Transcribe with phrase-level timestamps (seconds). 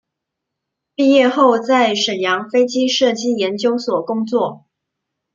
[0.95, 4.65] 毕业后在沈阳飞机设计研究所工作。